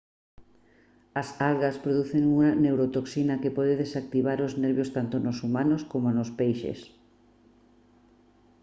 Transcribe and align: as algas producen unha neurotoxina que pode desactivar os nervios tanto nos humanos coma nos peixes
as 1.21 1.29
algas 1.49 1.75
producen 1.83 2.23
unha 2.33 2.49
neurotoxina 2.63 3.39
que 3.41 3.55
pode 3.57 3.73
desactivar 3.83 4.37
os 4.47 4.53
nervios 4.63 4.89
tanto 4.97 5.15
nos 5.19 5.37
humanos 5.45 5.81
coma 5.91 6.11
nos 6.17 6.29
peixes 6.39 6.79